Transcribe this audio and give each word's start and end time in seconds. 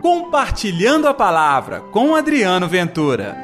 Compartilhando 0.00 1.08
a 1.08 1.14
Palavra 1.14 1.80
com 1.90 2.14
Adriano 2.14 2.68
Ventura. 2.68 3.36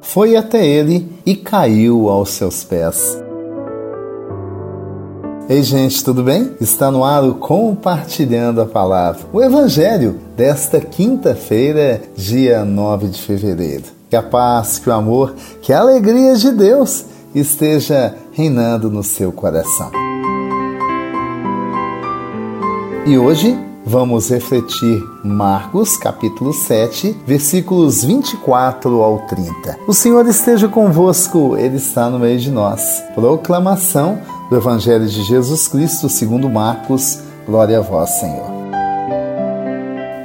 Foi 0.00 0.34
até 0.34 0.66
ele 0.66 1.12
e 1.26 1.36
caiu 1.36 2.08
aos 2.08 2.30
seus 2.30 2.64
pés. 2.64 3.22
Ei, 5.46 5.62
gente, 5.62 6.02
tudo 6.02 6.22
bem? 6.22 6.56
Está 6.58 6.90
no 6.90 7.04
ar 7.04 7.22
o 7.22 7.34
Compartilhando 7.34 8.62
a 8.62 8.66
Palavra, 8.66 9.26
o 9.30 9.42
Evangelho 9.42 10.18
desta 10.34 10.80
quinta-feira, 10.80 12.00
dia 12.16 12.64
9 12.64 13.08
de 13.08 13.20
fevereiro. 13.20 13.84
Que 14.08 14.16
a 14.16 14.22
paz, 14.22 14.78
que 14.78 14.88
o 14.88 14.92
amor, 14.92 15.34
que 15.60 15.70
a 15.70 15.80
alegria 15.80 16.34
de 16.36 16.50
Deus 16.52 17.12
esteja 17.34 18.16
reinando 18.32 18.90
no 18.90 19.02
seu 19.02 19.32
coração. 19.32 19.90
E 23.06 23.18
hoje 23.18 23.58
vamos 23.84 24.30
refletir 24.30 25.02
Marcos 25.22 25.96
capítulo 25.96 26.52
7, 26.54 27.14
versículos 27.26 28.02
24 28.02 29.02
ao 29.02 29.26
30. 29.26 29.78
O 29.86 29.92
Senhor 29.92 30.26
esteja 30.26 30.68
convosco, 30.68 31.56
Ele 31.56 31.76
está 31.76 32.08
no 32.08 32.18
meio 32.18 32.38
de 32.38 32.50
nós. 32.50 33.02
Proclamação 33.14 34.18
do 34.48 34.56
Evangelho 34.56 35.06
de 35.06 35.22
Jesus 35.22 35.68
Cristo 35.68 36.08
segundo 36.08 36.48
Marcos. 36.48 37.18
Glória 37.46 37.78
a 37.78 37.82
vós, 37.82 38.08
Senhor. 38.10 38.63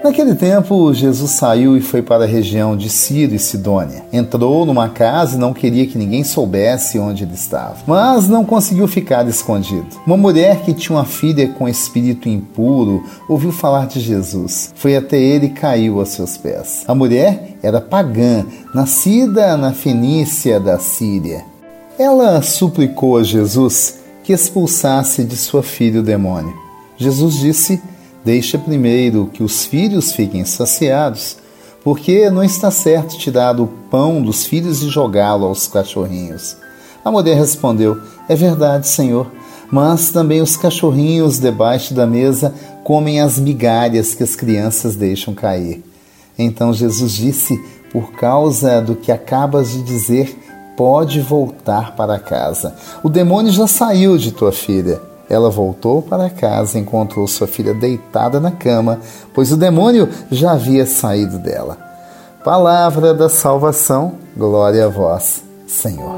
Naquele 0.02 0.34
tempo, 0.34 0.94
Jesus 0.94 1.32
saiu 1.32 1.76
e 1.76 1.82
foi 1.82 2.02
para 2.02 2.24
a 2.24 2.28
região 2.28 2.78
de 2.78 2.90
Ciro 2.90 3.36
e 3.36 3.40
Sidônia. 3.40 4.06
Entrou 4.14 4.66
numa 4.66 4.88
casa 4.88 5.36
e 5.36 5.40
não 5.40 5.54
queria 5.54 5.86
que 5.86 5.98
ninguém 5.98 6.24
soubesse 6.24 6.98
onde 6.98 7.24
ele 7.24 7.34
estava. 7.34 7.76
Mas 7.86 8.30
não 8.30 8.46
conseguiu 8.46 8.88
ficar 8.88 9.28
escondido. 9.28 9.88
Uma 10.08 10.16
mulher 10.16 10.62
que 10.62 10.74
tinha 10.74 10.98
uma 10.98 11.04
filha 11.04 11.50
com 11.50 11.68
espírito 11.68 12.30
impuro 12.30 13.04
ouviu 13.28 13.52
falar 13.52 13.88
de 13.88 14.00
Jesus. 14.00 14.74
Foi 14.74 14.96
até 14.96 15.20
ele 15.20 15.48
e 15.48 15.50
caiu 15.50 16.00
aos 16.00 16.10
seus 16.10 16.38
pés. 16.38 16.86
A 16.88 16.96
mulher 16.96 17.58
era 17.62 17.82
pagã, 17.82 18.46
nascida 18.74 19.58
na 19.58 19.74
Fenícia 19.74 20.62
da 20.62 20.80
Síria. 20.80 21.44
Ela 21.98 22.42
suplicou 22.42 23.18
a 23.18 23.24
Jesus 23.24 24.00
que 24.24 24.32
expulsasse 24.32 25.26
de 25.26 25.36
sua 25.36 25.62
filha 25.62 26.00
o 26.00 26.04
demônio. 26.04 26.54
Jesus 26.98 27.36
disse 27.36 27.82
Deixa 28.30 28.60
primeiro 28.60 29.28
que 29.34 29.42
os 29.42 29.66
filhos 29.66 30.12
fiquem 30.12 30.46
saciados, 30.46 31.38
porque 31.84 32.30
não 32.30 32.44
está 32.44 32.70
certo 32.70 33.18
tirar 33.18 33.60
o 33.60 33.66
pão 33.66 34.22
dos 34.22 34.46
filhos 34.46 34.84
e 34.84 34.88
jogá-lo 34.88 35.48
aos 35.48 35.66
cachorrinhos. 35.66 36.56
A 37.04 37.10
mulher 37.10 37.36
respondeu: 37.36 38.00
É 38.30 38.36
verdade, 38.36 38.88
Senhor, 38.88 39.32
mas 39.72 40.12
também 40.12 40.44
os 40.44 40.56
cachorrinhos 40.56 41.40
debaixo 41.40 41.96
da 41.96 42.06
mesa 42.06 42.54
comem 42.84 43.20
as 43.20 43.40
migalhas 43.40 44.14
que 44.14 44.22
as 44.22 44.36
crianças 44.36 44.96
deixam 44.96 45.34
cair. 45.34 45.84
Então 46.38 46.72
Jesus 46.72 47.14
disse: 47.14 47.60
Por 47.92 48.12
causa 48.12 48.80
do 48.80 48.96
que 48.96 49.12
acabas 49.12 49.72
de 49.72 49.82
dizer, 49.82 50.38
pode 50.78 51.20
voltar 51.20 51.96
para 51.96 52.20
casa. 52.20 52.76
O 53.04 53.10
demônio 53.10 53.52
já 53.52 53.66
saiu 53.66 54.20
de 54.20 54.32
tua 54.32 54.52
filha. 54.52 55.09
Ela 55.30 55.50
voltou 55.50 56.02
para 56.02 56.30
casa 56.30 56.78
e 56.78 56.82
encontrou 56.82 57.28
sua 57.28 57.48
filha 57.48 57.74
deitada 57.74 58.40
na 58.40 58.52
cama, 58.52 59.00
pois 59.34 59.52
o 59.52 59.58
demônio 59.58 60.10
já 60.32 60.54
havia 60.54 60.86
saído 60.86 61.38
dela. 61.38 61.78
Palavra 62.44 63.14
da 63.14 63.30
salvação, 63.30 64.14
glória 64.36 64.86
a 64.86 64.90
vós, 64.90 65.44
Senhor. 65.68 66.16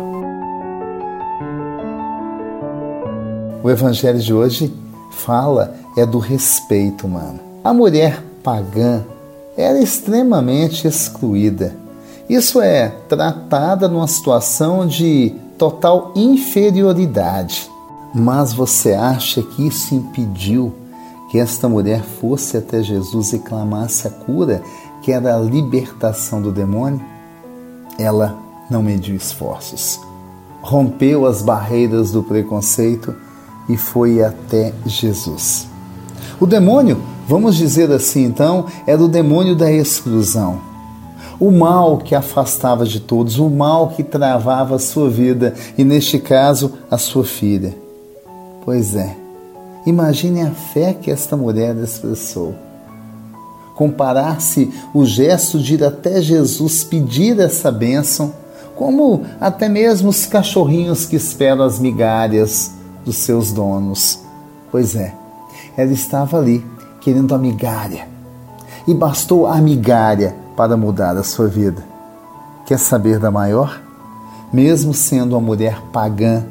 O 3.63 3.69
evangelho 3.69 4.19
de 4.19 4.33
hoje 4.33 4.73
fala 5.11 5.75
é 5.97 6.05
do 6.05 6.19
respeito 6.19 7.05
humano. 7.05 7.39
A 7.63 7.73
mulher 7.73 8.23
pagã 8.43 9.03
era 9.57 9.79
extremamente 9.79 10.87
excluída. 10.87 11.75
Isso 12.29 12.61
é 12.61 12.89
tratada 13.09 13.87
numa 13.87 14.07
situação 14.07 14.87
de 14.87 15.35
total 15.57 16.11
inferioridade. 16.15 17.70
Mas 18.13 18.51
você 18.51 18.93
acha 18.93 19.41
que 19.41 19.67
isso 19.67 19.95
impediu 19.95 20.73
que 21.29 21.39
esta 21.39 21.69
mulher 21.69 22.03
fosse 22.03 22.57
até 22.57 22.83
Jesus 22.83 23.31
e 23.31 23.39
clamasse 23.39 24.05
a 24.05 24.11
cura, 24.11 24.61
que 25.01 25.13
era 25.13 25.35
a 25.35 25.39
libertação 25.39 26.41
do 26.41 26.51
demônio? 26.51 27.01
Ela 27.97 28.37
não 28.69 28.83
mediu 28.83 29.15
esforços, 29.15 29.99
rompeu 30.61 31.25
as 31.25 31.41
barreiras 31.41 32.11
do 32.11 32.21
preconceito 32.21 33.15
e 33.69 33.77
foi 33.77 34.21
até 34.21 34.73
Jesus. 34.85 35.67
O 36.39 36.45
demônio, 36.45 37.01
vamos 37.27 37.55
dizer 37.55 37.89
assim 37.91 38.25
então, 38.25 38.65
era 38.85 39.01
o 39.01 39.07
demônio 39.07 39.55
da 39.55 39.71
exclusão. 39.71 40.59
O 41.39 41.49
mal 41.49 41.97
que 41.97 42.13
afastava 42.13 42.85
de 42.85 42.99
todos, 42.99 43.39
o 43.39 43.49
mal 43.49 43.89
que 43.89 44.03
travava 44.03 44.75
a 44.75 44.79
sua 44.79 45.09
vida 45.09 45.55
e, 45.77 45.83
neste 45.83 46.19
caso, 46.19 46.73
a 46.89 46.97
sua 46.97 47.23
filha. 47.23 47.80
Pois 48.63 48.95
é, 48.95 49.15
imagine 49.85 50.41
a 50.41 50.51
fé 50.51 50.93
que 50.93 51.09
esta 51.09 51.35
mulher 51.35 51.75
expressou. 51.77 52.53
Comparar-se 53.75 54.71
o 54.93 55.05
gesto 55.05 55.59
de 55.59 55.73
ir 55.73 55.83
até 55.83 56.21
Jesus 56.21 56.83
pedir 56.83 57.39
essa 57.39 57.71
bênção, 57.71 58.33
como 58.75 59.25
até 59.39 59.67
mesmo 59.67 60.09
os 60.09 60.25
cachorrinhos 60.25 61.05
que 61.05 61.15
esperam 61.15 61.65
as 61.65 61.79
migalhas 61.79 62.71
dos 63.03 63.15
seus 63.15 63.51
donos. 63.51 64.19
Pois 64.71 64.95
é, 64.95 65.13
ela 65.75 65.91
estava 65.91 66.37
ali 66.37 66.63
querendo 66.99 67.33
a 67.33 67.37
migalha. 67.37 68.07
E 68.87 68.93
bastou 68.93 69.47
a 69.47 69.57
migalha 69.57 70.35
para 70.55 70.77
mudar 70.77 71.17
a 71.17 71.23
sua 71.23 71.47
vida. 71.47 71.83
Quer 72.65 72.77
saber 72.77 73.19
da 73.19 73.31
maior? 73.31 73.81
Mesmo 74.53 74.93
sendo 74.93 75.33
uma 75.33 75.41
mulher 75.41 75.81
pagã, 75.91 76.43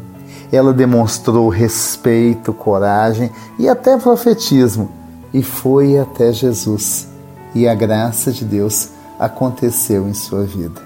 ela 0.52 0.72
demonstrou 0.72 1.48
respeito, 1.48 2.52
coragem 2.52 3.30
e 3.58 3.68
até 3.68 3.96
profetismo 3.96 4.90
e 5.32 5.42
foi 5.42 5.98
até 5.98 6.32
Jesus. 6.32 7.08
E 7.54 7.66
a 7.66 7.74
graça 7.74 8.32
de 8.32 8.44
Deus 8.44 8.90
aconteceu 9.18 10.08
em 10.08 10.14
sua 10.14 10.44
vida. 10.44 10.80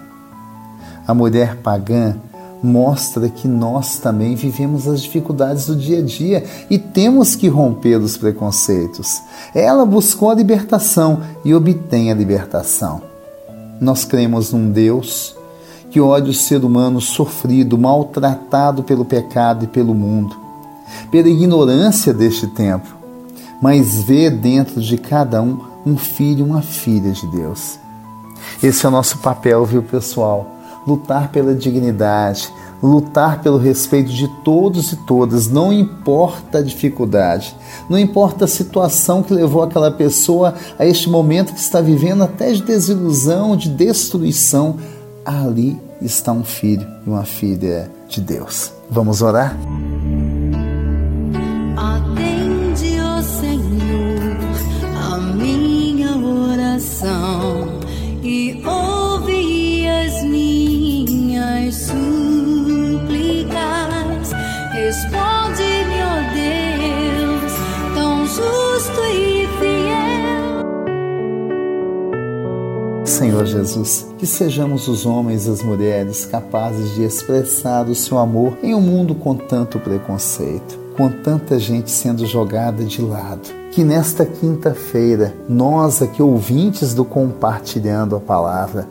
A 1.07 1.15
mulher 1.15 1.57
pagã 1.57 2.17
mostra 2.63 3.29
que 3.29 3.47
nós 3.47 3.99
também 3.99 4.35
vivemos 4.35 4.89
as 4.89 5.03
dificuldades 5.03 5.67
do 5.67 5.77
dia 5.77 5.99
a 5.99 6.03
dia 6.03 6.45
e 6.71 6.79
temos 6.79 7.37
que 7.37 7.47
romper 7.47 7.97
os 7.97 8.17
preconceitos. 8.17 9.21
Ela 9.55 9.85
buscou 9.85 10.31
a 10.31 10.35
libertação 10.35 11.21
e 11.45 11.55
obtém 11.55 12.11
a 12.11 12.15
libertação. 12.15 13.03
Nós 13.79 14.05
cremos 14.05 14.53
num 14.53 14.71
Deus 14.71 15.37
que 15.95 16.01
olha 16.01 16.29
o 16.29 16.35
ser 16.35 16.65
humano 16.65 17.01
sofrido, 17.01 17.79
maltratado 17.79 18.83
pelo 18.83 19.05
pecado 19.05 19.65
e 19.65 19.69
pelo 19.69 19.95
mundo, 19.95 20.35
pela 21.09 21.29
ignorância 21.29 22.13
deste 22.13 22.49
tempo, 22.49 22.89
mas 23.63 24.03
vê 24.03 24.29
dentro 24.29 24.81
de 24.81 24.99
cada 24.99 25.41
um 25.41 25.61
um 25.87 25.97
filho, 25.97 26.45
uma 26.45 26.63
filha 26.63 27.13
de 27.13 27.25
Deus. 27.29 27.79
Esse 28.61 28.85
é 28.85 28.89
o 28.89 28.91
nosso 28.91 29.19
papel, 29.19 29.65
viu, 29.65 29.85
pessoal? 29.85 30.49
Lutar 30.85 31.29
pela 31.29 31.55
dignidade, 31.55 32.53
lutar 32.83 33.41
pelo 33.41 33.57
respeito 33.57 34.13
de 34.13 34.27
todos 34.43 34.91
e 34.91 34.97
todas, 34.97 35.47
não 35.47 35.73
importa 35.73 36.59
a 36.59 36.63
dificuldade, 36.63 37.55
não 37.89 37.97
importa 37.97 38.47
a 38.47 38.49
situação 38.49 39.23
que 39.23 39.33
levou 39.33 39.63
aquela 39.63 39.93
pessoa 39.93 40.55
a 40.77 40.85
este 40.85 41.09
momento 41.09 41.55
que 41.55 41.61
está 41.61 41.81
vivendo 41.81 42.25
até 42.25 42.53
de 42.53 42.65
desilusão, 42.65 43.57
de 43.57 43.69
destruição, 43.69 44.77
ali 45.25 45.81
está 46.01 46.33
um 46.33 46.45
filho 46.45 46.87
e 47.07 47.11
uma 47.11 47.25
filha 47.25 47.91
de 48.09 48.21
Deus. 48.21 48.73
Vamos 48.91 49.23
orar? 49.23 49.57
Senhor 73.15 73.47
Jesus, 73.47 74.09
que 74.19 74.27
sejamos 74.27 74.89
os 74.89 75.07
homens 75.07 75.47
e 75.47 75.51
as 75.51 75.63
mulheres 75.63 76.27
capazes 76.27 76.97
de 76.97 77.05
expressar 77.05 77.87
o 77.87 77.95
seu 77.95 78.19
amor 78.19 78.59
em 78.61 78.75
um 78.75 78.81
mundo 78.81 79.15
com 79.15 79.37
tanto 79.37 79.79
preconceito, 79.79 80.77
com 80.97 81.09
tanta 81.09 81.57
gente 81.57 81.93
sendo 81.93 82.27
jogada 82.27 82.83
de 82.83 83.01
lado. 83.01 83.49
Que 83.71 83.85
nesta 83.85 84.27
quinta-feira, 84.27 85.33
nós 85.49 86.03
aqui 86.03 86.21
ouvintes 86.21 86.93
do 86.93 87.05
Compartilhando 87.05 88.17
a 88.17 88.21
Palavra, 88.21 88.89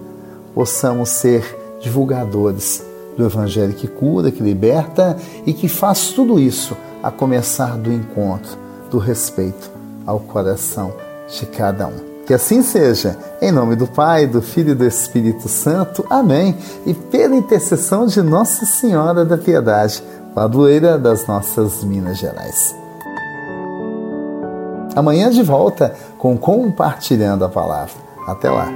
possamos 0.56 1.10
ser 1.10 1.60
divulgadores 1.82 2.82
do 3.18 3.26
Evangelho 3.26 3.74
que 3.74 3.90
cura, 3.90 4.32
que 4.32 4.42
liberta 4.42 5.18
e 5.46 5.52
que 5.52 5.68
faz 5.68 6.14
tudo 6.14 6.40
isso 6.40 6.78
a 7.04 7.12
começar 7.12 7.78
do 7.78 7.92
encontro, 7.92 8.58
do 8.90 9.00
respeito 9.00 9.70
ao 10.06 10.22
coração 10.22 10.94
de 11.28 11.46
cada 11.46 11.88
um. 11.88 12.13
Que 12.26 12.34
assim 12.34 12.62
seja, 12.62 13.18
em 13.42 13.52
nome 13.52 13.76
do 13.76 13.86
Pai, 13.86 14.26
do 14.26 14.42
Filho 14.42 14.72
e 14.72 14.76
do 14.76 14.86
Espírito 14.86 15.50
Santo. 15.50 16.06
Amém. 16.10 16.58
E 16.86 16.94
pela 16.94 17.36
intercessão 17.36 18.06
de 18.06 18.22
Nossa 18.22 18.66
Senhora 18.66 19.26
da 19.26 19.38
Piedade, 19.38 20.02
padroeira 20.34 20.98
das 20.98 21.28
nossas 21.28 21.84
Minas 21.84 22.18
Gerais. 22.18 22.74
Amanhã 24.96 25.30
de 25.30 25.44
volta 25.44 25.96
com 26.18 26.38
Compartilhando 26.38 27.44
a 27.44 27.50
Palavra. 27.50 27.94
Até 28.28 28.50
lá. 28.50 28.70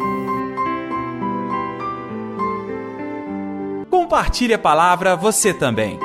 Compartilhe 3.90 4.54
a 4.54 4.60
palavra 4.60 5.16
você 5.16 5.54
também. 5.54 6.00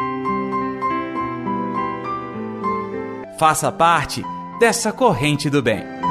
Faça 3.39 3.73
parte 3.73 4.25
dessa 4.61 4.93
corrente 4.93 5.50
do 5.50 5.61
bem. 5.61 6.01